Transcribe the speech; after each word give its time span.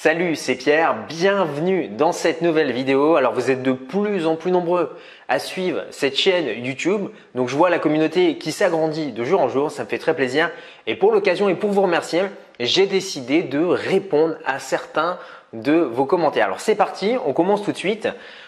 Salut, 0.00 0.36
c'est 0.36 0.54
Pierre, 0.54 0.94
bienvenue 1.08 1.88
dans 1.88 2.12
cette 2.12 2.40
nouvelle 2.40 2.70
vidéo. 2.70 3.16
Alors 3.16 3.32
vous 3.32 3.50
êtes 3.50 3.64
de 3.64 3.72
plus 3.72 4.28
en 4.28 4.36
plus 4.36 4.52
nombreux 4.52 4.96
à 5.26 5.40
suivre 5.40 5.86
cette 5.90 6.16
chaîne 6.16 6.64
YouTube, 6.64 7.08
donc 7.34 7.48
je 7.48 7.56
vois 7.56 7.68
la 7.68 7.80
communauté 7.80 8.38
qui 8.38 8.52
s'agrandit 8.52 9.10
de 9.10 9.24
jour 9.24 9.40
en 9.40 9.48
jour, 9.48 9.72
ça 9.72 9.82
me 9.82 9.88
fait 9.88 9.98
très 9.98 10.14
plaisir. 10.14 10.52
Et 10.86 10.94
pour 10.94 11.10
l'occasion 11.10 11.48
et 11.48 11.56
pour 11.56 11.70
vous 11.70 11.82
remercier, 11.82 12.22
j'ai 12.60 12.86
décidé 12.86 13.42
de 13.42 13.58
répondre 13.58 14.36
à 14.46 14.60
certains 14.60 15.18
de 15.52 15.72
vos 15.72 16.04
commentaires. 16.04 16.46
Alors 16.46 16.60
c'est 16.60 16.76
parti, 16.76 17.16
on 17.26 17.32
commence 17.32 17.64
tout 17.64 17.72
de 17.72 17.76
suite. 17.76 18.06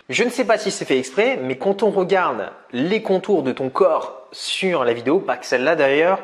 Je 0.09 0.23
ne 0.23 0.31
sais 0.31 0.45
pas 0.45 0.57
si 0.57 0.71
c'est 0.71 0.85
fait 0.85 1.01
exprès, 1.01 1.37
mais 1.43 1.59
quand 1.59 1.83
on 1.83 1.91
regarde 1.91 2.53
les 2.73 3.03
contours 3.03 3.43
de 3.43 3.51
ton 3.51 3.71
corps 3.71 4.29
sur 4.31 4.85
la 4.85 4.93
vidéo, 4.93 5.19
pas 5.19 5.37
que 5.37 5.47
celle-là 5.47 5.75
d'ailleurs, 5.75 6.21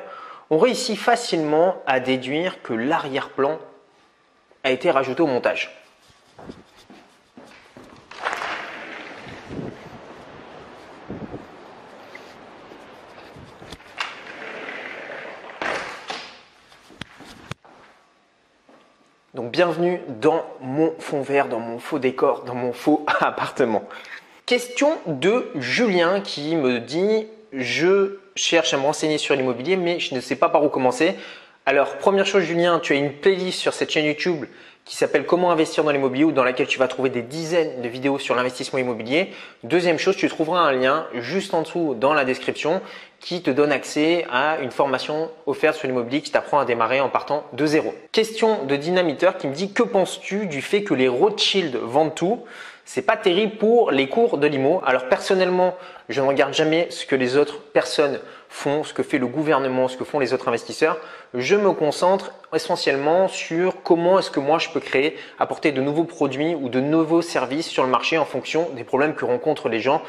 on 0.50 0.58
réussit 0.58 0.96
facilement 0.96 1.82
à 1.84 1.98
déduire 1.98 2.62
que 2.62 2.74
l'arrière-plan 2.74 3.58
a 4.66 4.72
été 4.72 4.90
rajouté 4.90 5.22
au 5.22 5.28
montage. 5.28 5.70
Donc 19.34 19.52
bienvenue 19.52 20.00
dans 20.08 20.44
mon 20.60 20.92
fond 20.98 21.22
vert, 21.22 21.46
dans 21.46 21.60
mon 21.60 21.78
faux 21.78 22.00
décor, 22.00 22.42
dans 22.42 22.56
mon 22.56 22.72
faux 22.72 23.06
appartement. 23.20 23.84
Question 24.46 24.98
de 25.06 25.48
Julien 25.54 26.20
qui 26.20 26.56
me 26.56 26.80
dit 26.80 27.28
je 27.52 28.18
cherche 28.34 28.74
à 28.74 28.78
me 28.78 28.82
renseigner 28.82 29.18
sur 29.18 29.36
l'immobilier 29.36 29.76
mais 29.76 30.00
je 30.00 30.12
ne 30.12 30.20
sais 30.20 30.34
pas 30.34 30.48
par 30.48 30.64
où 30.64 30.68
commencer. 30.68 31.14
Alors, 31.68 31.96
première 31.96 32.26
chose, 32.26 32.44
Julien, 32.44 32.78
tu 32.78 32.92
as 32.92 32.96
une 32.96 33.12
playlist 33.12 33.58
sur 33.58 33.74
cette 33.74 33.90
chaîne 33.90 34.04
YouTube 34.04 34.44
qui 34.84 34.94
s'appelle 34.94 35.26
Comment 35.26 35.50
investir 35.50 35.82
dans 35.82 35.90
l'immobilier 35.90 36.22
ou 36.22 36.30
dans 36.30 36.44
laquelle 36.44 36.68
tu 36.68 36.78
vas 36.78 36.86
trouver 36.86 37.10
des 37.10 37.22
dizaines 37.22 37.82
de 37.82 37.88
vidéos 37.88 38.20
sur 38.20 38.36
l'investissement 38.36 38.78
immobilier. 38.78 39.32
Deuxième 39.64 39.98
chose, 39.98 40.16
tu 40.16 40.28
trouveras 40.28 40.60
un 40.60 40.70
lien 40.70 41.08
juste 41.14 41.54
en 41.54 41.62
dessous 41.62 41.96
dans 41.98 42.14
la 42.14 42.24
description 42.24 42.80
qui 43.18 43.42
te 43.42 43.50
donne 43.50 43.72
accès 43.72 44.28
à 44.30 44.58
une 44.62 44.70
formation 44.70 45.28
offerte 45.46 45.76
sur 45.76 45.88
l'immobilier 45.88 46.20
qui 46.20 46.30
t'apprend 46.30 46.60
à 46.60 46.64
démarrer 46.64 47.00
en 47.00 47.08
partant 47.08 47.42
de 47.52 47.66
zéro. 47.66 47.92
Question 48.12 48.64
de 48.64 48.76
dynamiteur 48.76 49.36
qui 49.36 49.48
me 49.48 49.52
dit 49.52 49.72
que 49.72 49.82
penses-tu 49.82 50.46
du 50.46 50.62
fait 50.62 50.84
que 50.84 50.94
les 50.94 51.08
Rothschild 51.08 51.74
vendent 51.82 52.14
tout? 52.14 52.44
C'est 52.84 53.02
pas 53.02 53.16
terrible 53.16 53.56
pour 53.56 53.90
les 53.90 54.08
cours 54.08 54.38
de 54.38 54.46
l'IMO. 54.46 54.80
Alors 54.86 55.08
personnellement, 55.08 55.76
je 56.08 56.20
ne 56.20 56.28
regarde 56.28 56.54
jamais 56.54 56.86
ce 56.90 57.04
que 57.04 57.16
les 57.16 57.36
autres 57.36 57.60
personnes 57.60 58.20
ce 58.84 58.92
que 58.92 59.02
fait 59.02 59.18
le 59.18 59.26
gouvernement, 59.26 59.86
ce 59.88 59.96
que 59.96 60.04
font 60.04 60.18
les 60.18 60.32
autres 60.32 60.48
investisseurs. 60.48 60.98
Je 61.34 61.54
me 61.54 61.72
concentre 61.72 62.32
essentiellement 62.54 63.28
sur 63.28 63.82
comment 63.82 64.18
est-ce 64.18 64.30
que 64.30 64.40
moi 64.40 64.58
je 64.58 64.70
peux 64.70 64.80
créer, 64.80 65.16
apporter 65.38 65.72
de 65.72 65.80
nouveaux 65.80 66.04
produits 66.04 66.54
ou 66.54 66.68
de 66.68 66.80
nouveaux 66.80 67.22
services 67.22 67.68
sur 67.68 67.84
le 67.84 67.90
marché 67.90 68.18
en 68.18 68.24
fonction 68.24 68.68
des 68.74 68.84
problèmes 68.84 69.14
que 69.14 69.24
rencontrent 69.24 69.68
les 69.68 69.80
gens. 69.80 70.02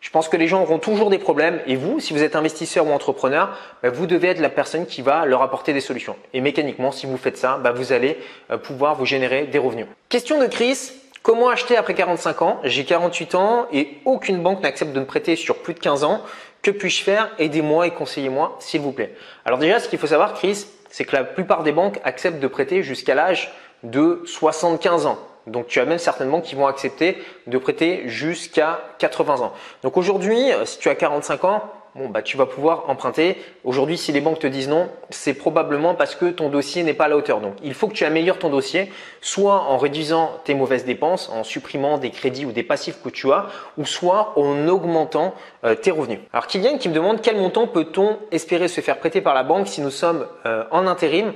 Je 0.00 0.10
pense 0.10 0.28
que 0.28 0.36
les 0.36 0.48
gens 0.48 0.62
auront 0.62 0.78
toujours 0.78 1.10
des 1.10 1.18
problèmes 1.18 1.60
et 1.66 1.76
vous, 1.76 2.00
si 2.00 2.14
vous 2.14 2.22
êtes 2.22 2.36
investisseur 2.36 2.86
ou 2.86 2.90
entrepreneur, 2.90 3.50
bah, 3.82 3.90
vous 3.90 4.06
devez 4.06 4.28
être 4.28 4.40
la 4.40 4.48
personne 4.48 4.86
qui 4.86 5.02
va 5.02 5.26
leur 5.26 5.42
apporter 5.42 5.74
des 5.74 5.82
solutions. 5.82 6.16
Et 6.32 6.40
mécaniquement, 6.40 6.90
si 6.90 7.06
vous 7.06 7.18
faites 7.18 7.36
ça, 7.36 7.58
bah, 7.58 7.72
vous 7.72 7.92
allez 7.92 8.18
euh, 8.50 8.56
pouvoir 8.56 8.94
vous 8.94 9.04
générer 9.04 9.46
des 9.46 9.58
revenus. 9.58 9.86
Question 10.08 10.40
de 10.40 10.46
Chris. 10.46 10.92
Comment 11.22 11.50
acheter 11.50 11.76
après 11.76 11.92
45 11.92 12.40
ans? 12.40 12.60
J'ai 12.64 12.84
48 12.84 13.34
ans 13.34 13.66
et 13.72 13.98
aucune 14.06 14.42
banque 14.42 14.62
n'accepte 14.62 14.92
de 14.92 15.00
me 15.00 15.04
prêter 15.04 15.36
sur 15.36 15.58
plus 15.58 15.74
de 15.74 15.78
15 15.78 16.02
ans. 16.02 16.22
Que 16.62 16.70
puis-je 16.70 17.02
faire? 17.02 17.30
Aidez-moi 17.38 17.86
et 17.86 17.90
conseillez-moi, 17.90 18.56
s'il 18.58 18.80
vous 18.80 18.92
plaît. 18.92 19.14
Alors 19.44 19.58
déjà, 19.58 19.80
ce 19.80 19.88
qu'il 19.88 19.98
faut 19.98 20.06
savoir, 20.06 20.32
Chris, 20.32 20.66
c'est 20.88 21.04
que 21.04 21.14
la 21.14 21.24
plupart 21.24 21.62
des 21.62 21.72
banques 21.72 22.00
acceptent 22.04 22.40
de 22.40 22.46
prêter 22.46 22.82
jusqu'à 22.82 23.14
l'âge 23.14 23.52
de 23.82 24.22
75 24.24 25.04
ans. 25.04 25.18
Donc 25.46 25.66
tu 25.66 25.78
as 25.78 25.84
même 25.84 25.98
certaines 25.98 26.30
banques 26.30 26.44
qui 26.44 26.54
vont 26.54 26.66
accepter 26.66 27.22
de 27.46 27.58
prêter 27.58 28.04
jusqu'à 28.06 28.80
80 28.98 29.40
ans. 29.40 29.52
Donc 29.82 29.98
aujourd'hui, 29.98 30.50
si 30.64 30.78
tu 30.78 30.88
as 30.88 30.94
45 30.94 31.44
ans, 31.44 31.70
bon, 31.94 32.08
bah, 32.08 32.22
tu 32.22 32.36
vas 32.36 32.46
pouvoir 32.46 32.84
emprunter. 32.88 33.36
Aujourd'hui, 33.64 33.98
si 33.98 34.12
les 34.12 34.20
banques 34.20 34.38
te 34.38 34.46
disent 34.46 34.68
non, 34.68 34.88
c'est 35.10 35.34
probablement 35.34 35.94
parce 35.94 36.14
que 36.14 36.26
ton 36.26 36.48
dossier 36.48 36.82
n'est 36.82 36.94
pas 36.94 37.04
à 37.04 37.08
la 37.08 37.16
hauteur. 37.16 37.40
Donc, 37.40 37.54
il 37.62 37.74
faut 37.74 37.88
que 37.88 37.94
tu 37.94 38.04
améliores 38.04 38.38
ton 38.38 38.50
dossier, 38.50 38.92
soit 39.20 39.62
en 39.62 39.78
réduisant 39.78 40.30
tes 40.44 40.54
mauvaises 40.54 40.84
dépenses, 40.84 41.28
en 41.28 41.44
supprimant 41.44 41.98
des 41.98 42.10
crédits 42.10 42.46
ou 42.46 42.52
des 42.52 42.62
passifs 42.62 43.02
que 43.02 43.08
tu 43.08 43.32
as, 43.32 43.46
ou 43.78 43.84
soit 43.84 44.32
en 44.36 44.68
augmentant 44.68 45.34
euh, 45.64 45.74
tes 45.74 45.90
revenus. 45.90 46.20
Alors, 46.32 46.46
Kylian 46.46 46.78
qui 46.78 46.88
me 46.88 46.94
demande 46.94 47.20
quel 47.20 47.36
montant 47.36 47.66
peut-on 47.66 48.18
espérer 48.30 48.68
se 48.68 48.80
faire 48.80 48.98
prêter 48.98 49.20
par 49.20 49.34
la 49.34 49.42
banque 49.42 49.68
si 49.68 49.80
nous 49.80 49.90
sommes 49.90 50.26
euh, 50.46 50.64
en 50.70 50.86
intérim? 50.86 51.32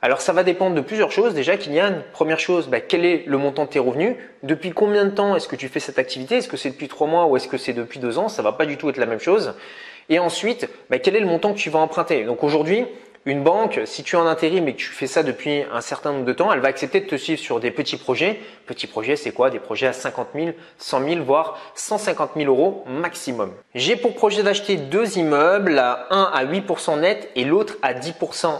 Alors 0.00 0.20
ça 0.20 0.32
va 0.32 0.44
dépendre 0.44 0.76
de 0.76 0.80
plusieurs 0.80 1.10
choses. 1.10 1.34
Déjà, 1.34 1.56
Kylian, 1.56 2.02
première 2.12 2.38
chose, 2.38 2.68
bah, 2.68 2.80
quel 2.80 3.04
est 3.04 3.24
le 3.26 3.36
montant 3.36 3.64
de 3.64 3.70
tes 3.70 3.80
revenus? 3.80 4.14
Depuis 4.44 4.70
combien 4.70 5.04
de 5.04 5.10
temps 5.10 5.34
est-ce 5.34 5.48
que 5.48 5.56
tu 5.56 5.66
fais 5.66 5.80
cette 5.80 5.98
activité? 5.98 6.36
Est-ce 6.36 6.46
que 6.46 6.56
c'est 6.56 6.70
depuis 6.70 6.86
trois 6.86 7.08
mois 7.08 7.26
ou 7.26 7.36
est-ce 7.36 7.48
que 7.48 7.58
c'est 7.58 7.72
depuis 7.72 7.98
deux 7.98 8.16
ans? 8.16 8.28
Ça 8.28 8.42
va 8.42 8.52
pas 8.52 8.64
du 8.64 8.76
tout 8.76 8.88
être 8.90 8.96
la 8.96 9.06
même 9.06 9.18
chose. 9.18 9.54
Et 10.08 10.18
ensuite, 10.18 10.68
bah, 10.90 10.98
quel 10.98 11.16
est 11.16 11.20
le 11.20 11.26
montant 11.26 11.52
que 11.52 11.58
tu 11.58 11.70
vas 11.70 11.80
emprunter? 11.80 12.24
Donc 12.24 12.42
aujourd'hui, 12.42 12.86
une 13.26 13.42
banque, 13.42 13.82
si 13.84 14.02
tu 14.02 14.16
es 14.16 14.18
en 14.18 14.26
intérim 14.26 14.66
et 14.68 14.72
que 14.72 14.78
tu 14.78 14.86
fais 14.86 15.06
ça 15.06 15.22
depuis 15.22 15.62
un 15.70 15.82
certain 15.82 16.12
nombre 16.12 16.24
de 16.24 16.32
temps, 16.32 16.50
elle 16.50 16.60
va 16.60 16.68
accepter 16.68 17.00
de 17.00 17.06
te 17.06 17.16
suivre 17.16 17.38
sur 17.38 17.60
des 17.60 17.70
petits 17.70 17.98
projets. 17.98 18.40
Petits 18.64 18.86
projets, 18.86 19.16
c'est 19.16 19.32
quoi? 19.32 19.50
Des 19.50 19.58
projets 19.58 19.86
à 19.86 19.92
50 19.92 20.28
000, 20.34 20.50
100 20.78 21.04
000, 21.08 21.24
voire 21.24 21.58
150 21.74 22.30
000 22.36 22.50
euros 22.50 22.84
maximum. 22.86 23.52
J'ai 23.74 23.96
pour 23.96 24.14
projet 24.14 24.42
d'acheter 24.42 24.76
deux 24.76 25.18
immeubles, 25.18 25.78
un 25.78 26.30
à 26.32 26.44
8% 26.46 27.00
net 27.00 27.30
et 27.36 27.44
l'autre 27.44 27.76
à 27.82 27.92
10% 27.92 28.50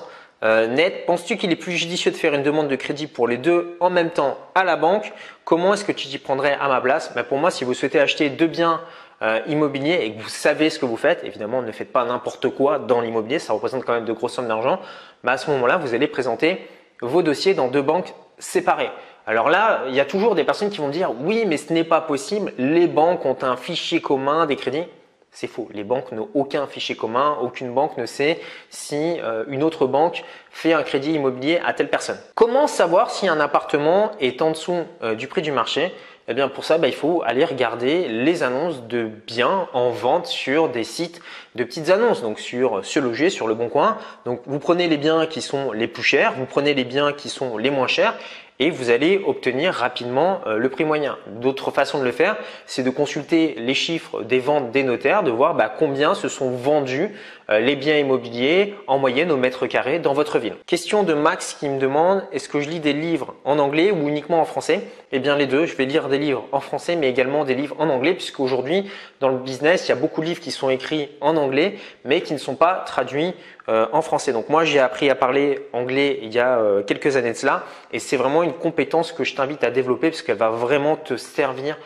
euh, 0.43 0.67
net. 0.67 1.07
Penses-tu 1.07 1.39
qu'il 1.39 1.51
est 1.51 1.57
plus 1.57 1.73
judicieux 1.73 2.11
de 2.11 2.17
faire 2.17 2.35
une 2.35 2.43
demande 2.43 2.69
de 2.69 2.77
crédit 2.77 3.07
pour 3.07 3.27
les 3.27 3.39
deux 3.39 3.77
en 3.81 3.89
même 3.89 4.11
temps 4.11 4.37
à 4.55 4.65
la 4.65 4.77
banque? 4.77 5.13
Comment 5.45 5.73
est-ce 5.73 5.85
que 5.85 5.93
tu 5.93 6.09
t'y 6.09 6.19
prendrais 6.19 6.59
à 6.61 6.69
ma 6.69 6.83
place? 6.83 7.13
Ben 7.15 7.25
Pour 7.25 7.39
moi, 7.39 7.51
si 7.51 7.65
vous 7.65 7.73
souhaitez 7.73 8.01
acheter 8.01 8.29
deux 8.29 8.47
biens 8.47 8.83
euh, 9.23 9.41
immobilier 9.47 9.99
et 10.03 10.13
que 10.13 10.23
vous 10.23 10.29
savez 10.29 10.71
ce 10.71 10.79
que 10.79 10.87
vous 10.87 10.97
faites, 10.97 11.25
évidemment 11.25 11.63
ne 11.63 11.73
faites 11.73 11.93
pas 11.93 12.05
n'importe 12.05 12.49
quoi 12.51 12.79
dans 12.79 13.01
l'immobilier, 13.01 13.39
ça 13.39 13.53
représente 13.53 13.85
quand 13.85 13.93
même 13.93 14.05
de 14.05 14.13
grosses 14.13 14.35
sommes 14.35 14.49
d'argent, 14.49 14.81
à 15.27 15.37
ce 15.37 15.51
moment-là, 15.51 15.77
vous 15.77 15.95
allez 15.95 16.07
présenter 16.07 16.67
vos 17.01 17.23
dossiers 17.23 17.55
dans 17.55 17.69
deux 17.69 17.83
banques 17.83 18.15
séparées. 18.39 18.91
Alors 19.27 19.51
là, 19.51 19.83
il 19.89 19.95
y 19.95 20.01
a 20.01 20.05
toujours 20.05 20.35
des 20.35 20.45
personnes 20.45 20.71
qui 20.71 20.79
vont 20.79 20.89
dire 20.89 21.13
oui, 21.21 21.45
mais 21.47 21.57
ce 21.57 21.73
n'est 21.73 21.85
pas 21.85 22.01
possible, 22.01 22.53
les 22.57 22.87
banques 22.87 23.25
ont 23.27 23.37
un 23.43 23.57
fichier 23.57 24.01
commun 24.01 24.47
des 24.47 24.57
crédits. 24.57 24.87
C'est 25.31 25.47
faux. 25.47 25.69
Les 25.73 25.85
banques 25.85 26.11
n'ont 26.13 26.31
aucun 26.35 26.67
fichier 26.67 26.97
commun. 26.97 27.37
Aucune 27.43 27.73
banque 27.73 27.99
ne 27.99 28.07
sait 28.07 28.41
si 28.71 29.21
euh, 29.21 29.45
une 29.49 29.63
autre 29.63 29.87
banque 29.87 30.25
fait 30.51 30.73
un 30.73 30.83
crédit 30.83 31.13
immobilier 31.13 31.61
à 31.65 31.75
telle 31.75 31.91
personne. 31.91 32.19
Comment 32.35 32.67
savoir 32.67 33.11
si 33.11 33.29
un 33.29 33.39
appartement 33.39 34.13
est 34.21 34.41
en 34.41 34.53
dessous 34.53 34.85
euh, 35.03 35.15
du 35.15 35.29
prix 35.29 35.43
du 35.43 35.53
marché? 35.53 35.93
Eh 36.29 36.35
bien 36.35 36.49
pour 36.49 36.65
ça, 36.65 36.77
bah, 36.77 36.89
il 36.89 36.95
faut 36.95 37.23
aller 37.25 37.45
regarder 37.45 38.07
les 38.09 38.43
annonces 38.43 38.83
de 38.87 39.09
biens 39.27 39.67
en 39.73 39.91
vente 39.91 40.27
sur 40.27 40.69
des 40.69 40.85
sites 40.85 41.21
de 41.55 41.65
petites 41.65 41.89
annonces, 41.89 42.21
donc 42.21 42.39
sur 42.39 42.85
Se 42.85 42.99
Loger, 43.01 43.31
sur 43.31 43.49
Le 43.49 43.55
Bon 43.55 43.69
Coin. 43.69 43.97
Donc 44.27 44.43
vous 44.47 44.59
prenez 44.59 44.89
les 44.89 44.99
biens 44.99 45.27
qui 45.27 45.41
sont 45.41 45.73
les 45.73 45.89
plus 45.89 46.03
chers, 46.03 46.35
vous 46.35 46.45
prenez 46.45 46.75
les 46.75 46.85
biens 46.85 47.13
qui 47.15 47.31
sont 47.31 47.57
les 47.57 47.71
moins 47.71 47.87
chers 47.87 48.15
et 48.61 48.71
vous 48.71 48.91
allez 48.91 49.23
obtenir 49.25 49.73
rapidement 49.73 50.41
euh, 50.47 50.59
le 50.59 50.69
prix 50.69 50.85
moyen. 50.85 51.17
D'autres 51.27 51.71
façons 51.71 51.99
de 51.99 52.05
le 52.05 52.13
faire, 52.13 52.37
c'est 52.67 52.83
de 52.83 52.91
consulter 52.91 53.55
les 53.59 53.75
chiffres 53.75 54.23
des 54.23 54.41
ventes 54.41 54.71
des 54.73 54.83
notaires, 54.83 55.23
de 55.23 55.31
voir 55.31 55.55
bah, 55.55 55.73
combien 55.77 56.15
se 56.15 56.29
sont 56.29 56.51
vendus 56.51 57.11
euh, 57.51 57.61
les 57.61 57.77
biens 57.77 57.97
immobiliers 57.97 58.75
en 58.87 58.99
moyenne 58.99 59.31
au 59.31 59.37
mètre 59.37 59.67
carré 59.67 59.99
dans 60.01 60.13
votre 60.13 60.39
ville. 60.39 60.55
Question 60.67 61.05
de 61.05 61.15
Max 61.15 61.57
qui 61.59 61.69
me 61.69 61.79
demande 61.79 62.25
est-ce 62.33 62.49
que 62.49 62.61
je 62.61 62.69
lis 62.69 62.81
des 62.81 62.93
livres 62.93 63.35
en 63.45 63.59
anglais 63.59 63.91
ou 63.91 64.09
uniquement 64.09 64.41
en 64.41 64.45
français? 64.45 64.83
Eh 65.13 65.21
bien 65.21 65.37
les 65.37 65.47
deux, 65.47 65.65
je 65.65 65.77
vais 65.77 65.87
lire 65.87 66.09
des 66.09 66.19
livres 66.19 66.45
en 66.53 66.61
français 66.61 66.97
mais 66.97 67.09
également 67.09 67.45
des 67.45 67.55
livres 67.55 67.77
en 67.79 67.89
anglais 67.89 68.15
puisque 68.15 68.41
aujourd'hui 68.41 68.91
dans 69.21 69.29
le 69.29 69.39
business, 69.39 69.87
il 69.87 69.91
y 69.91 69.93
a 69.93 69.97
beaucoup 69.97 70.21
de 70.21 70.27
livres 70.27 70.41
qui 70.41 70.51
sont 70.51 70.69
écrits 70.69 71.09
en 71.21 71.37
anglais 71.37 71.77
mais 72.05 72.23
qui 72.23 72.33
ne 72.33 72.39
sont 72.39 72.57
pas 72.57 72.83
traduits 72.87 73.35
euh, 73.69 73.87
en 73.93 74.03
français. 74.03 74.33
Donc 74.33 74.49
moi, 74.49 74.65
j'ai 74.65 74.79
appris 74.79 75.11
à 75.11 75.15
parler 75.15 75.69
anglais 75.73 76.19
il 76.23 76.33
y 76.33 76.39
a 76.39 76.59
euh, 76.59 76.83
quelques 76.83 77.17
années 77.17 77.33
de 77.33 77.37
cela 77.37 77.65
et 77.93 77.99
c'est 77.99 78.17
vraiment 78.17 78.43
une 78.43 78.55
compétence 78.55 79.13
que 79.13 79.25
je 79.25 79.35
t'invite 79.35 79.63
à 79.63 79.71
développer 79.71 80.09
parce 80.11 80.23
qu'elle 80.23 80.39
va 80.39 80.51
vraiment 80.51 80.97
te 80.97 81.17
servir 81.17 81.77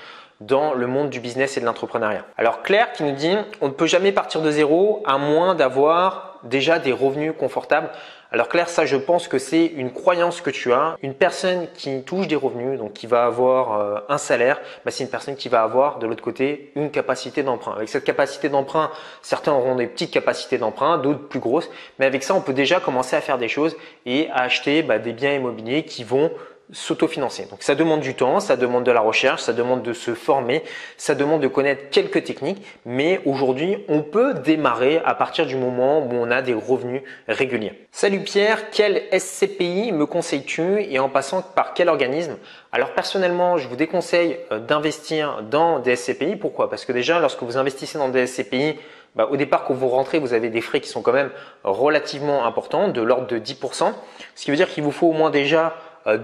dans 0.40 0.74
le 0.74 0.86
monde 0.86 1.10
du 1.10 1.20
business 1.20 1.56
et 1.56 1.60
de 1.60 1.66
l'entrepreneuriat. 1.66 2.24
Alors 2.36 2.62
Claire 2.62 2.92
qui 2.92 3.02
nous 3.02 3.12
dit 3.12 3.36
on 3.60 3.68
ne 3.68 3.72
peut 3.72 3.86
jamais 3.86 4.12
partir 4.12 4.42
de 4.42 4.50
zéro 4.50 5.02
à 5.06 5.18
moins 5.18 5.54
d'avoir 5.54 6.38
déjà 6.44 6.78
des 6.78 6.92
revenus 6.92 7.32
confortables. 7.38 7.90
Alors 8.34 8.48
Claire, 8.48 8.70
ça 8.70 8.86
je 8.86 8.96
pense 8.96 9.28
que 9.28 9.38
c'est 9.38 9.66
une 9.66 9.92
croyance 9.92 10.40
que 10.40 10.48
tu 10.48 10.72
as. 10.72 10.96
Une 11.02 11.12
personne 11.12 11.66
qui 11.74 12.02
touche 12.02 12.28
des 12.28 12.34
revenus, 12.34 12.78
donc 12.78 12.94
qui 12.94 13.06
va 13.06 13.26
avoir 13.26 13.78
euh, 13.78 13.98
un 14.08 14.16
salaire, 14.16 14.58
bah, 14.86 14.90
c'est 14.90 15.04
une 15.04 15.10
personne 15.10 15.36
qui 15.36 15.50
va 15.50 15.62
avoir 15.62 15.98
de 15.98 16.06
l'autre 16.06 16.22
côté 16.22 16.72
une 16.74 16.90
capacité 16.90 17.42
d'emprunt. 17.42 17.74
Avec 17.76 17.90
cette 17.90 18.04
capacité 18.04 18.48
d'emprunt, 18.48 18.90
certains 19.20 19.52
auront 19.52 19.74
des 19.74 19.86
petites 19.86 20.10
capacités 20.10 20.56
d'emprunt, 20.56 20.96
d'autres 20.96 21.28
plus 21.28 21.40
grosses, 21.40 21.68
mais 21.98 22.06
avec 22.06 22.22
ça 22.22 22.34
on 22.34 22.40
peut 22.40 22.54
déjà 22.54 22.80
commencer 22.80 23.16
à 23.16 23.20
faire 23.20 23.36
des 23.36 23.48
choses 23.48 23.76
et 24.06 24.30
à 24.30 24.44
acheter 24.44 24.82
bah, 24.82 24.98
des 24.98 25.12
biens 25.12 25.34
immobiliers 25.34 25.84
qui 25.84 26.02
vont 26.02 26.30
s'autofinancer. 26.70 27.46
Donc 27.50 27.62
ça 27.62 27.74
demande 27.74 28.00
du 28.00 28.14
temps, 28.14 28.40
ça 28.40 28.56
demande 28.56 28.84
de 28.84 28.92
la 28.92 29.00
recherche, 29.00 29.42
ça 29.42 29.52
demande 29.52 29.82
de 29.82 29.92
se 29.92 30.14
former, 30.14 30.62
ça 30.96 31.14
demande 31.14 31.42
de 31.42 31.48
connaître 31.48 31.90
quelques 31.90 32.24
techniques, 32.24 32.64
mais 32.84 33.20
aujourd'hui 33.26 33.84
on 33.88 34.02
peut 34.02 34.34
démarrer 34.34 35.00
à 35.04 35.14
partir 35.14 35.46
du 35.46 35.56
moment 35.56 36.00
où 36.00 36.10
on 36.12 36.30
a 36.30 36.42
des 36.42 36.54
revenus 36.54 37.02
réguliers. 37.28 37.86
Salut 37.90 38.20
Pierre, 38.20 38.70
quel 38.70 39.02
SCPI 39.12 39.92
me 39.92 40.06
conseilles-tu 40.06 40.82
et 40.82 40.98
en 40.98 41.08
passant 41.08 41.42
par 41.42 41.74
quel 41.74 41.88
organisme? 41.88 42.36
Alors 42.72 42.92
personnellement, 42.94 43.58
je 43.58 43.68
vous 43.68 43.76
déconseille 43.76 44.38
euh, 44.50 44.58
d'investir 44.58 45.42
dans 45.42 45.78
des 45.78 45.96
SCPI. 45.96 46.36
Pourquoi? 46.36 46.70
Parce 46.70 46.86
que 46.86 46.92
déjà, 46.92 47.20
lorsque 47.20 47.42
vous 47.42 47.58
investissez 47.58 47.98
dans 47.98 48.08
des 48.08 48.26
SCPI, 48.26 48.78
bah, 49.14 49.28
au 49.30 49.36
départ, 49.36 49.64
quand 49.64 49.74
vous 49.74 49.88
rentrez, 49.88 50.18
vous 50.18 50.32
avez 50.32 50.48
des 50.48 50.62
frais 50.62 50.80
qui 50.80 50.88
sont 50.88 51.02
quand 51.02 51.12
même 51.12 51.30
relativement 51.64 52.46
importants, 52.46 52.88
de 52.88 53.02
l'ordre 53.02 53.26
de 53.26 53.38
10%, 53.38 53.92
ce 54.34 54.44
qui 54.44 54.50
veut 54.50 54.56
dire 54.56 54.70
qu'il 54.70 54.82
vous 54.84 54.90
faut 54.90 55.08
au 55.08 55.12
moins 55.12 55.30
déjà 55.30 55.76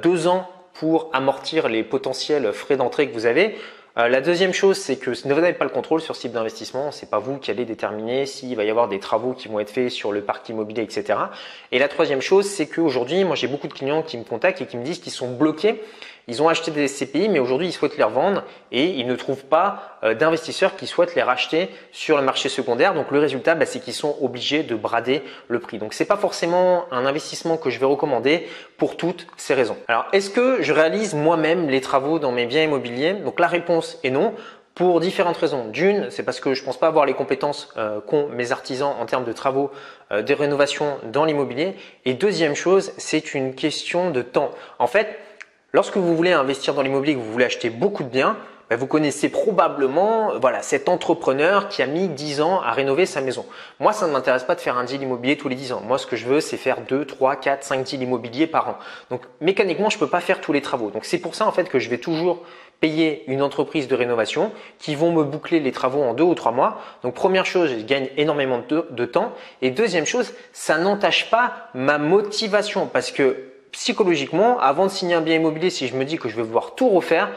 deux 0.02 0.26
ans 0.26 0.48
pour 0.75 1.10
amortir 1.12 1.69
les 1.69 1.82
potentiels 1.82 2.52
frais 2.52 2.76
d'entrée 2.76 3.08
que 3.08 3.14
vous 3.14 3.26
avez. 3.26 3.56
Euh, 3.98 4.06
la 4.06 4.20
deuxième 4.20 4.52
chose, 4.52 4.76
c'est 4.76 4.96
que 4.96 5.10
vous 5.10 5.28
n'avez 5.28 5.52
pas 5.52 5.64
le 5.64 5.70
contrôle 5.70 6.00
sur 6.00 6.14
ce 6.14 6.20
type 6.20 6.32
d'investissement. 6.32 6.92
C'est 6.92 7.10
pas 7.10 7.18
vous 7.18 7.38
qui 7.38 7.50
allez 7.50 7.64
déterminer 7.64 8.26
s'il 8.26 8.54
va 8.54 8.62
y 8.62 8.70
avoir 8.70 8.86
des 8.86 9.00
travaux 9.00 9.32
qui 9.32 9.48
vont 9.48 9.58
être 9.58 9.70
faits 9.70 9.90
sur 9.90 10.12
le 10.12 10.20
parc 10.20 10.48
immobilier, 10.48 10.82
etc. 10.82 11.18
Et 11.72 11.80
la 11.80 11.88
troisième 11.88 12.20
chose, 12.20 12.46
c'est 12.46 12.66
qu'aujourd'hui, 12.66 13.24
moi, 13.24 13.34
j'ai 13.34 13.48
beaucoup 13.48 13.66
de 13.66 13.72
clients 13.72 14.02
qui 14.02 14.16
me 14.16 14.22
contactent 14.22 14.60
et 14.60 14.66
qui 14.66 14.76
me 14.76 14.84
disent 14.84 15.00
qu'ils 15.00 15.12
sont 15.12 15.32
bloqués 15.32 15.82
ils 16.28 16.42
ont 16.42 16.48
acheté 16.48 16.70
des 16.70 16.86
SCPI, 16.88 17.30
mais 17.30 17.38
aujourd'hui, 17.38 17.68
ils 17.68 17.72
souhaitent 17.72 17.96
les 17.96 18.04
revendre 18.04 18.44
et 18.70 18.84
ils 18.84 19.06
ne 19.06 19.16
trouvent 19.16 19.46
pas 19.46 19.98
euh, 20.04 20.14
d'investisseurs 20.14 20.76
qui 20.76 20.86
souhaitent 20.86 21.14
les 21.14 21.22
racheter 21.22 21.70
sur 21.90 22.18
le 22.18 22.22
marché 22.22 22.50
secondaire. 22.50 22.92
Donc, 22.92 23.10
le 23.10 23.18
résultat, 23.18 23.54
bah, 23.54 23.64
c'est 23.64 23.80
qu'ils 23.80 23.94
sont 23.94 24.14
obligés 24.20 24.62
de 24.62 24.76
brader 24.76 25.22
le 25.48 25.58
prix. 25.58 25.78
Donc, 25.78 25.94
c'est 25.94 26.04
pas 26.04 26.18
forcément 26.18 26.84
un 26.92 27.06
investissement 27.06 27.56
que 27.56 27.70
je 27.70 27.80
vais 27.80 27.86
recommander 27.86 28.46
pour 28.76 28.98
toutes 28.98 29.26
ces 29.38 29.54
raisons. 29.54 29.78
Alors, 29.88 30.04
est-ce 30.12 30.28
que 30.28 30.60
je 30.60 30.72
réalise 30.74 31.14
moi-même 31.14 31.70
les 31.70 31.80
travaux 31.80 32.18
dans 32.18 32.30
mes 32.30 32.44
biens 32.44 32.62
immobiliers? 32.62 33.14
Donc, 33.14 33.40
la 33.40 33.46
réponse 33.46 33.88
est 34.02 34.11
non 34.11 34.35
pour 34.75 35.00
différentes 35.00 35.37
raisons. 35.37 35.67
D'une, 35.69 36.11
c'est 36.11 36.23
parce 36.23 36.38
que 36.38 36.55
je 36.55 36.61
ne 36.61 36.67
pense 36.67 36.79
pas 36.79 36.87
avoir 36.87 37.05
les 37.05 37.14
compétences 37.14 37.69
euh, 37.76 38.00
qu'ont 38.00 38.29
mes 38.29 38.52
artisans 38.52 38.94
en 39.00 39.06
termes 39.06 39.25
de 39.25 39.32
travaux 39.32 39.70
euh, 40.12 40.23
de 40.23 40.35
rénovation 40.35 40.99
dans 41.12 41.25
l'immobilier. 41.25 41.75
Et 42.05 42.14
deuxième 42.14 42.55
chose, 42.55 42.93
c'est 42.96 43.35
une 43.35 43.55
question 43.55 44.11
de 44.11 44.23
temps. 44.23 44.52
En 44.79 44.87
fait, 44.87 45.19
Lorsque 45.73 45.99
vous 45.99 46.17
voulez 46.17 46.32
investir 46.32 46.73
dans 46.73 46.81
l'immobilier, 46.81 47.14
que 47.14 47.20
vous 47.20 47.31
voulez 47.31 47.44
acheter 47.44 47.69
beaucoup 47.69 48.02
de 48.02 48.08
biens, 48.08 48.38
ben, 48.70 48.76
vous 48.76 48.86
connaissez 48.86 49.28
probablement 49.28 50.38
voilà 50.38 50.62
cet 50.62 50.88
entrepreneur 50.88 51.68
qui 51.68 51.82
a 51.82 51.86
mis 51.86 52.08
10 52.08 52.40
ans 52.40 52.60
à 52.60 52.72
rénover 52.72 53.06
sa 53.06 53.20
maison. 53.20 53.46
Moi, 53.80 53.92
ça 53.92 54.06
ne 54.06 54.12
m'intéresse 54.12 54.44
pas 54.44 54.54
de 54.54 54.60
faire 54.60 54.76
un 54.76 54.84
deal 54.84 55.02
immobilier 55.02 55.36
tous 55.36 55.48
les 55.48 55.56
10 55.56 55.72
ans. 55.72 55.82
Moi, 55.86 55.98
ce 55.98 56.06
que 56.06 56.16
je 56.16 56.26
veux, 56.26 56.40
c'est 56.40 56.56
faire 56.56 56.82
2, 56.82 57.04
3, 57.04 57.36
4, 57.36 57.64
5 57.64 57.84
deals 57.84 58.02
immobiliers 58.02 58.46
par 58.46 58.68
an. 58.68 58.78
Donc, 59.10 59.22
mécaniquement, 59.40 59.90
je 59.90 59.96
ne 59.96 60.00
peux 60.00 60.08
pas 60.08 60.20
faire 60.20 60.40
tous 60.40 60.52
les 60.52 60.62
travaux. 60.62 60.90
Donc, 60.90 61.04
c'est 61.04 61.18
pour 61.18 61.34
ça 61.34 61.46
en 61.46 61.52
fait 61.52 61.68
que 61.68 61.78
je 61.78 61.88
vais 61.88 61.98
toujours 61.98 62.42
payer 62.80 63.24
une 63.26 63.42
entreprise 63.42 63.88
de 63.88 63.94
rénovation 63.94 64.52
qui 64.78 64.94
vont 64.94 65.12
me 65.12 65.24
boucler 65.24 65.60
les 65.60 65.72
travaux 65.72 66.02
en 66.02 66.14
deux 66.14 66.24
ou 66.24 66.34
trois 66.34 66.52
mois. 66.52 66.80
Donc 67.02 67.14
première 67.14 67.44
chose, 67.44 67.70
je 67.70 67.84
gagne 67.84 68.08
énormément 68.16 68.62
de, 68.68 68.86
de 68.90 69.04
temps. 69.04 69.32
Et 69.62 69.70
deuxième 69.70 70.06
chose, 70.06 70.32
ça 70.52 70.78
n'entache 70.78 71.30
pas 71.30 71.70
ma 71.74 71.98
motivation 71.98 72.86
parce 72.86 73.10
que 73.10 73.48
psychologiquement, 73.72 74.58
avant 74.60 74.86
de 74.86 74.90
signer 74.90 75.14
un 75.14 75.20
bien 75.20 75.36
immobilier, 75.36 75.70
si 75.70 75.88
je 75.88 75.96
me 75.96 76.04
dis 76.04 76.18
que 76.18 76.28
je 76.28 76.36
vais 76.36 76.42
vouloir 76.42 76.74
tout 76.74 76.88
refaire, 76.88 77.30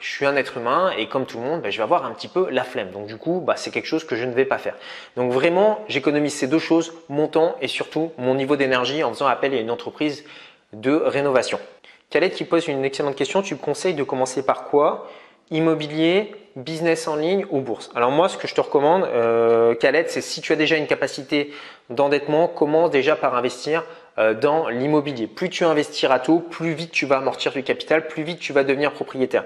je 0.00 0.10
suis 0.10 0.26
un 0.26 0.36
être 0.36 0.56
humain 0.56 0.92
et 0.96 1.06
comme 1.06 1.26
tout 1.26 1.38
le 1.38 1.44
monde, 1.44 1.62
bah, 1.62 1.70
je 1.70 1.76
vais 1.76 1.82
avoir 1.82 2.04
un 2.04 2.12
petit 2.12 2.28
peu 2.28 2.48
la 2.50 2.64
flemme. 2.64 2.90
Donc 2.90 3.06
du 3.06 3.16
coup, 3.16 3.42
bah, 3.44 3.54
c'est 3.56 3.70
quelque 3.70 3.86
chose 3.86 4.04
que 4.04 4.16
je 4.16 4.24
ne 4.24 4.32
vais 4.32 4.44
pas 4.44 4.58
faire. 4.58 4.74
Donc 5.16 5.32
vraiment, 5.32 5.84
j'économise 5.88 6.34
ces 6.34 6.46
deux 6.46 6.58
choses, 6.58 6.92
mon 7.08 7.28
temps 7.28 7.56
et 7.60 7.68
surtout 7.68 8.12
mon 8.18 8.34
niveau 8.34 8.56
d'énergie 8.56 9.02
en 9.04 9.12
faisant 9.12 9.26
appel 9.26 9.54
à 9.54 9.60
une 9.60 9.70
entreprise 9.70 10.24
de 10.72 10.92
rénovation. 10.92 11.58
Khaled 12.10 12.32
qui 12.32 12.44
pose 12.44 12.68
une 12.68 12.84
excellente 12.84 13.16
question, 13.16 13.42
tu 13.42 13.54
me 13.54 13.58
conseilles 13.58 13.94
de 13.94 14.02
commencer 14.02 14.44
par 14.44 14.64
quoi? 14.64 15.10
Immobilier, 15.50 16.34
business 16.56 17.08
en 17.08 17.16
ligne 17.16 17.46
ou 17.50 17.60
bourse? 17.60 17.90
Alors 17.94 18.10
moi, 18.10 18.28
ce 18.28 18.36
que 18.36 18.46
je 18.46 18.54
te 18.54 18.60
recommande, 18.60 19.04
euh, 19.04 19.74
Khaled, 19.74 20.08
c'est 20.08 20.20
si 20.20 20.40
tu 20.40 20.52
as 20.52 20.56
déjà 20.56 20.76
une 20.76 20.86
capacité 20.86 21.52
d'endettement, 21.90 22.48
commence 22.48 22.90
déjà 22.90 23.16
par 23.16 23.34
investir 23.34 23.84
euh, 24.18 24.34
dans 24.34 24.68
l'immobilier. 24.68 25.26
Plus 25.26 25.48
tu 25.48 25.64
investiras 25.64 26.18
tôt, 26.18 26.40
plus 26.40 26.72
vite 26.72 26.92
tu 26.92 27.06
vas 27.06 27.18
amortir 27.18 27.52
du 27.52 27.62
capital, 27.62 28.08
plus 28.08 28.22
vite 28.22 28.40
tu 28.40 28.52
vas 28.52 28.64
devenir 28.64 28.92
propriétaire. 28.92 29.44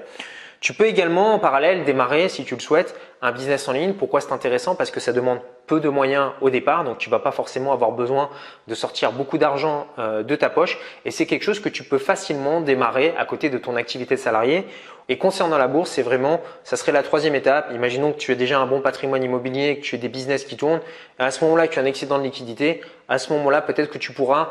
Tu 0.63 0.75
peux 0.75 0.87
également 0.87 1.35
en 1.35 1.41
parallèle 1.41 1.83
démarrer, 1.83 2.29
si 2.29 2.45
tu 2.45 2.55
le 2.55 2.61
souhaites, 2.61 2.95
un 3.21 3.33
business 3.33 3.67
en 3.67 3.73
ligne. 3.73 3.95
Pourquoi 3.95 4.21
c'est 4.21 4.31
intéressant? 4.31 4.77
Parce 4.77 4.93
que 4.93 5.01
ça 5.01 5.13
demande 5.13 5.41
peu 5.67 5.81
de 5.81 5.89
moyens 5.89 6.31
au 6.41 6.51
départ, 6.51 6.85
donc 6.85 6.99
tu 6.99 7.11
vas 7.11 7.19
pas 7.19 7.33
forcément 7.33 7.73
avoir 7.73 7.91
besoin 7.91 8.31
de 8.69 8.75
sortir 8.77 9.11
beaucoup 9.11 9.39
d'argent 9.39 9.89
euh, 9.99 10.23
de 10.23 10.37
ta 10.37 10.51
poche. 10.51 10.79
Et 11.05 11.11
c'est 11.11 11.27
quelque 11.27 11.43
chose 11.43 11.59
que 11.59 11.69
tu 11.69 11.83
peux 11.83 11.99
facilement 11.99 12.61
démarrer 12.61 13.13
à 13.19 13.25
côté 13.25 13.51
de 13.51 13.59
ton 13.59 13.75
activité 13.75 14.15
de 14.15 14.21
salarié. 14.21 14.65
Et 15.09 15.19
concernant 15.19 15.59
la 15.59 15.67
bourse, 15.67 15.91
c'est 15.91 16.03
vraiment, 16.03 16.41
ça 16.63 16.77
serait 16.77 16.93
la 16.93 17.03
troisième 17.03 17.35
étape. 17.35 17.73
Imaginons 17.75 18.13
que 18.13 18.19
tu 18.19 18.31
as 18.31 18.37
déjà 18.37 18.61
un 18.61 18.67
bon 18.67 18.81
patrimoine 18.81 19.25
immobilier, 19.25 19.81
que 19.81 19.83
tu 19.83 19.97
aies 19.97 19.99
des 19.99 20.09
business 20.09 20.45
qui 20.45 20.57
tournent. 20.57 20.81
À 21.19 21.33
ce 21.33 21.43
moment-là, 21.43 21.67
tu 21.67 21.81
as 21.81 21.83
un 21.83 21.87
excédent 21.87 22.19
de 22.19 22.23
liquidité. 22.23 22.83
À 23.09 23.19
ce 23.19 23.33
moment-là, 23.33 23.63
peut-être 23.63 23.91
que 23.91 23.99
tu 23.99 24.13
pourras 24.13 24.51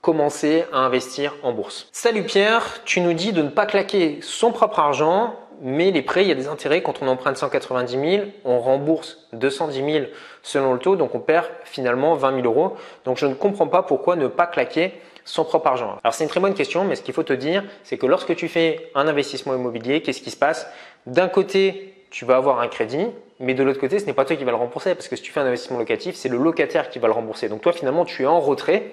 commencer 0.00 0.64
à 0.72 0.78
investir 0.78 1.36
en 1.44 1.52
bourse. 1.52 1.88
Salut 1.92 2.24
Pierre, 2.24 2.82
tu 2.84 3.00
nous 3.00 3.12
dis 3.12 3.32
de 3.32 3.42
ne 3.42 3.48
pas 3.48 3.66
claquer 3.66 4.18
son 4.20 4.50
propre 4.50 4.80
argent, 4.80 5.36
mais 5.62 5.92
les 5.92 6.02
prêts, 6.02 6.22
il 6.22 6.28
y 6.28 6.32
a 6.32 6.34
des 6.34 6.48
intérêts. 6.48 6.82
Quand 6.82 7.02
on 7.02 7.08
emprunte 7.08 7.36
190 7.36 7.92
000, 8.16 8.26
on 8.44 8.58
rembourse 8.58 9.28
210 9.32 9.92
000 9.92 10.04
selon 10.42 10.72
le 10.72 10.80
taux, 10.80 10.96
donc 10.96 11.14
on 11.14 11.20
perd 11.20 11.46
finalement 11.64 12.14
20 12.14 12.42
000 12.42 12.46
euros. 12.46 12.76
Donc 13.04 13.16
je 13.16 13.26
ne 13.26 13.34
comprends 13.34 13.68
pas 13.68 13.82
pourquoi 13.82 14.16
ne 14.16 14.26
pas 14.26 14.46
claquer 14.46 14.92
son 15.24 15.44
propre 15.44 15.68
argent. 15.68 15.98
Alors 16.02 16.14
c'est 16.14 16.24
une 16.24 16.30
très 16.30 16.40
bonne 16.40 16.54
question, 16.54 16.84
mais 16.84 16.96
ce 16.96 17.02
qu'il 17.02 17.14
faut 17.14 17.22
te 17.22 17.32
dire, 17.32 17.62
c'est 17.84 17.96
que 17.96 18.06
lorsque 18.06 18.34
tu 18.34 18.48
fais 18.48 18.90
un 18.96 19.06
investissement 19.06 19.54
immobilier, 19.54 20.02
qu'est-ce 20.02 20.20
qui 20.20 20.30
se 20.30 20.36
passe? 20.36 20.66
D'un 21.06 21.28
côté, 21.28 21.94
tu 22.10 22.24
vas 22.24 22.36
avoir 22.36 22.60
un 22.60 22.66
crédit, 22.66 23.06
mais 23.38 23.54
de 23.54 23.62
l'autre 23.62 23.80
côté, 23.80 24.00
ce 24.00 24.06
n'est 24.06 24.12
pas 24.12 24.24
toi 24.24 24.34
qui 24.34 24.44
vas 24.44 24.50
le 24.50 24.56
rembourser, 24.56 24.96
parce 24.96 25.06
que 25.06 25.14
si 25.14 25.22
tu 25.22 25.30
fais 25.30 25.40
un 25.40 25.46
investissement 25.46 25.78
locatif, 25.78 26.16
c'est 26.16 26.28
le 26.28 26.38
locataire 26.38 26.90
qui 26.90 26.98
va 26.98 27.06
le 27.06 27.14
rembourser. 27.14 27.48
Donc 27.48 27.60
toi, 27.60 27.72
finalement, 27.72 28.04
tu 28.04 28.24
es 28.24 28.26
en 28.26 28.40
retrait 28.40 28.92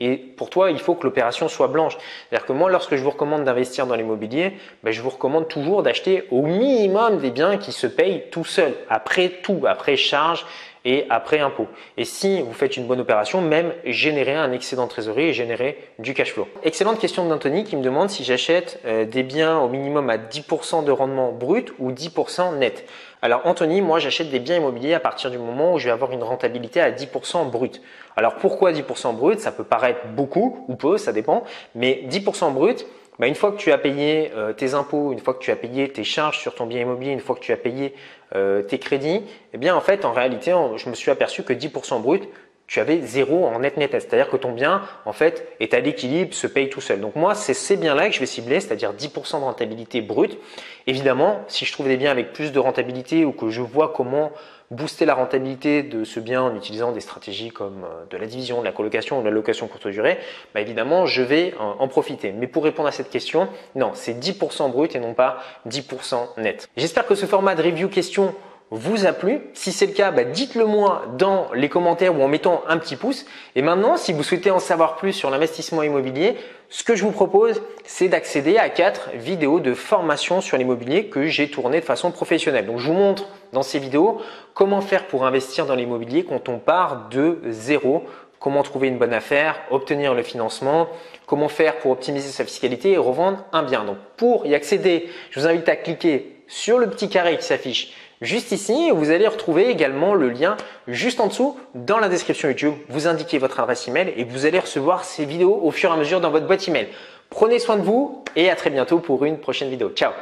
et 0.00 0.16
pour 0.16 0.48
toi, 0.48 0.70
il 0.70 0.78
faut 0.78 0.94
que 0.94 1.04
l'opération 1.04 1.48
soit 1.48 1.68
blanche. 1.68 1.96
C'est-à-dire 1.96 2.46
que 2.46 2.52
moi, 2.52 2.70
lorsque 2.70 2.94
je 2.94 3.02
vous 3.02 3.10
recommande 3.10 3.44
d'investir 3.44 3.86
dans 3.86 3.96
l'immobilier, 3.96 4.52
ben, 4.84 4.92
je 4.92 5.02
vous 5.02 5.10
recommande 5.10 5.48
toujours 5.48 5.82
d'acheter 5.82 6.28
au 6.30 6.42
minimum 6.42 7.18
des 7.18 7.30
biens 7.30 7.56
qui 7.56 7.72
se 7.72 7.86
payent 7.86 8.24
tout 8.30 8.44
seuls, 8.44 8.74
après 8.88 9.28
tout, 9.42 9.64
après 9.66 9.96
charge 9.96 10.46
et 10.84 11.06
après 11.10 11.40
impôt. 11.40 11.66
Et 11.96 12.04
si 12.04 12.42
vous 12.42 12.52
faites 12.52 12.76
une 12.76 12.86
bonne 12.86 13.00
opération, 13.00 13.40
même 13.40 13.72
générer 13.84 14.34
un 14.34 14.52
excédent 14.52 14.84
de 14.84 14.90
trésorerie 14.90 15.28
et 15.28 15.32
générer 15.32 15.78
du 15.98 16.14
cash 16.14 16.32
flow. 16.32 16.48
Excellente 16.62 16.98
question 16.98 17.26
d'Anthony 17.28 17.64
qui 17.64 17.76
me 17.76 17.82
demande 17.82 18.10
si 18.10 18.24
j'achète 18.24 18.80
euh, 18.84 19.04
des 19.04 19.22
biens 19.22 19.58
au 19.58 19.68
minimum 19.68 20.10
à 20.10 20.16
10% 20.16 20.84
de 20.84 20.90
rendement 20.90 21.32
brut 21.32 21.72
ou 21.78 21.92
10% 21.92 22.58
net. 22.58 22.86
Alors 23.20 23.42
Anthony, 23.44 23.80
moi 23.80 23.98
j'achète 23.98 24.30
des 24.30 24.38
biens 24.38 24.56
immobiliers 24.56 24.94
à 24.94 25.00
partir 25.00 25.30
du 25.30 25.38
moment 25.38 25.74
où 25.74 25.78
je 25.78 25.86
vais 25.86 25.90
avoir 25.90 26.12
une 26.12 26.22
rentabilité 26.22 26.80
à 26.80 26.92
10% 26.92 27.50
brut. 27.50 27.82
Alors 28.16 28.36
pourquoi 28.36 28.72
10% 28.72 29.16
brut? 29.16 29.40
Ça 29.40 29.50
peut 29.50 29.64
paraître 29.64 30.06
beaucoup 30.14 30.64
ou 30.68 30.76
peu, 30.76 30.98
ça 30.98 31.12
dépend, 31.12 31.42
mais 31.74 32.04
10% 32.08 32.52
brut, 32.52 32.86
bah, 33.18 33.26
une 33.26 33.34
fois 33.34 33.52
que 33.52 33.56
tu 33.56 33.72
as 33.72 33.78
payé 33.78 34.30
euh, 34.34 34.52
tes 34.52 34.74
impôts, 34.74 35.12
une 35.12 35.18
fois 35.18 35.34
que 35.34 35.40
tu 35.40 35.50
as 35.50 35.56
payé 35.56 35.88
tes 35.90 36.04
charges 36.04 36.38
sur 36.38 36.54
ton 36.54 36.66
bien 36.66 36.80
immobilier, 36.80 37.12
une 37.12 37.20
fois 37.20 37.34
que 37.34 37.40
tu 37.40 37.52
as 37.52 37.56
payé 37.56 37.94
euh, 38.34 38.62
tes 38.62 38.78
crédits, 38.78 39.22
eh 39.52 39.58
bien 39.58 39.74
en 39.74 39.80
fait 39.80 40.04
en 40.04 40.12
réalité 40.12 40.54
je 40.76 40.88
me 40.88 40.94
suis 40.94 41.10
aperçu 41.10 41.42
que 41.42 41.52
10% 41.52 42.00
brut, 42.00 42.28
tu 42.68 42.80
avais 42.80 43.00
zéro 43.00 43.46
en 43.46 43.58
net 43.60 43.78
net. 43.78 43.90
C'est-à-dire 43.92 44.28
que 44.28 44.36
ton 44.36 44.52
bien, 44.52 44.82
en 45.06 45.14
fait, 45.14 45.48
est 45.58 45.72
à 45.72 45.80
l'équilibre, 45.80 46.34
se 46.34 46.46
paye 46.46 46.68
tout 46.68 46.82
seul. 46.82 47.00
Donc 47.00 47.16
moi, 47.16 47.34
c'est 47.34 47.54
ces 47.54 47.78
biens-là 47.78 48.08
que 48.08 48.14
je 48.14 48.20
vais 48.20 48.26
cibler, 48.26 48.60
c'est-à-dire 48.60 48.92
10% 48.92 49.38
de 49.38 49.44
rentabilité 49.44 50.02
brute. 50.02 50.38
Évidemment, 50.86 51.44
si 51.48 51.64
je 51.64 51.72
trouve 51.72 51.88
des 51.88 51.96
biens 51.96 52.10
avec 52.10 52.34
plus 52.34 52.52
de 52.52 52.58
rentabilité 52.58 53.24
ou 53.24 53.32
que 53.32 53.48
je 53.48 53.62
vois 53.62 53.94
comment 53.96 54.32
booster 54.70 55.04
la 55.04 55.14
rentabilité 55.14 55.82
de 55.82 56.04
ce 56.04 56.20
bien 56.20 56.42
en 56.42 56.54
utilisant 56.54 56.92
des 56.92 57.00
stratégies 57.00 57.50
comme 57.50 57.84
euh, 57.84 58.04
de 58.10 58.16
la 58.16 58.26
division, 58.26 58.60
de 58.60 58.64
la 58.64 58.72
colocation 58.72 59.18
ou 59.18 59.20
de 59.22 59.28
la 59.28 59.34
location 59.34 59.66
courte 59.66 59.88
durée, 59.88 60.18
bah 60.54 60.60
évidemment, 60.60 61.06
je 61.06 61.22
vais 61.22 61.54
en 61.58 61.88
profiter. 61.88 62.32
Mais 62.32 62.46
pour 62.46 62.64
répondre 62.64 62.88
à 62.88 62.92
cette 62.92 63.10
question, 63.10 63.48
non, 63.74 63.92
c'est 63.94 64.14
10% 64.14 64.70
brut 64.70 64.94
et 64.94 65.00
non 65.00 65.14
pas 65.14 65.38
10% 65.68 66.40
net. 66.40 66.68
J'espère 66.76 67.06
que 67.06 67.14
ce 67.14 67.26
format 67.26 67.54
de 67.54 67.62
review 67.62 67.88
question 67.88 68.34
vous 68.70 69.06
a 69.06 69.12
plu. 69.12 69.40
Si 69.54 69.72
c'est 69.72 69.86
le 69.86 69.92
cas, 69.92 70.10
bah, 70.10 70.24
dites-le 70.24 70.66
moi 70.66 71.04
dans 71.16 71.48
les 71.54 71.68
commentaires 71.68 72.18
ou 72.18 72.22
en 72.22 72.28
mettant 72.28 72.62
un 72.68 72.78
petit 72.78 72.96
pouce. 72.96 73.24
Et 73.54 73.62
maintenant, 73.62 73.96
si 73.96 74.12
vous 74.12 74.22
souhaitez 74.22 74.50
en 74.50 74.58
savoir 74.58 74.96
plus 74.96 75.12
sur 75.12 75.30
l'investissement 75.30 75.82
immobilier, 75.82 76.36
ce 76.68 76.84
que 76.84 76.94
je 76.94 77.04
vous 77.04 77.12
propose, 77.12 77.62
c'est 77.84 78.08
d'accéder 78.08 78.58
à 78.58 78.68
quatre 78.68 79.10
vidéos 79.14 79.60
de 79.60 79.72
formation 79.72 80.40
sur 80.40 80.58
l'immobilier 80.58 81.06
que 81.06 81.26
j'ai 81.26 81.50
tournées 81.50 81.80
de 81.80 81.84
façon 81.84 82.10
professionnelle. 82.10 82.66
Donc, 82.66 82.78
je 82.78 82.86
vous 82.86 82.92
montre 82.92 83.28
dans 83.52 83.62
ces 83.62 83.78
vidéos 83.78 84.20
comment 84.52 84.82
faire 84.82 85.06
pour 85.06 85.24
investir 85.24 85.64
dans 85.64 85.74
l'immobilier 85.74 86.24
quand 86.24 86.48
on 86.48 86.58
part 86.58 87.08
de 87.08 87.38
zéro 87.48 88.04
comment 88.38 88.62
trouver 88.62 88.88
une 88.88 88.98
bonne 88.98 89.14
affaire, 89.14 89.60
obtenir 89.70 90.14
le 90.14 90.22
financement, 90.22 90.88
comment 91.26 91.48
faire 91.48 91.78
pour 91.78 91.90
optimiser 91.90 92.30
sa 92.30 92.44
fiscalité 92.44 92.92
et 92.92 92.96
revendre 92.96 93.44
un 93.52 93.62
bien. 93.62 93.84
Donc 93.84 93.96
pour 94.16 94.46
y 94.46 94.54
accéder, 94.54 95.08
je 95.30 95.40
vous 95.40 95.46
invite 95.46 95.68
à 95.68 95.76
cliquer 95.76 96.36
sur 96.46 96.78
le 96.78 96.88
petit 96.88 97.08
carré 97.08 97.36
qui 97.36 97.44
s'affiche 97.44 97.92
juste 98.20 98.52
ici. 98.52 98.90
Vous 98.92 99.10
allez 99.10 99.26
retrouver 99.26 99.68
également 99.68 100.14
le 100.14 100.30
lien 100.30 100.56
juste 100.86 101.20
en 101.20 101.28
dessous 101.28 101.56
dans 101.74 101.98
la 101.98 102.08
description 102.08 102.48
YouTube. 102.48 102.74
Vous 102.88 103.06
indiquez 103.06 103.38
votre 103.38 103.60
adresse 103.60 103.88
email 103.88 104.12
et 104.16 104.24
vous 104.24 104.46
allez 104.46 104.58
recevoir 104.58 105.04
ces 105.04 105.24
vidéos 105.24 105.60
au 105.62 105.70
fur 105.70 105.90
et 105.90 105.94
à 105.94 105.96
mesure 105.96 106.20
dans 106.20 106.30
votre 106.30 106.46
boîte 106.46 106.66
email. 106.68 106.88
Prenez 107.30 107.58
soin 107.58 107.76
de 107.76 107.82
vous 107.82 108.24
et 108.36 108.50
à 108.50 108.56
très 108.56 108.70
bientôt 108.70 108.98
pour 108.98 109.24
une 109.24 109.38
prochaine 109.38 109.70
vidéo. 109.70 109.90
Ciao 109.94 110.12